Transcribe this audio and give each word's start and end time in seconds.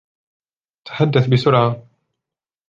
تحدثت 0.85 1.29
بسرعة. 1.29 1.87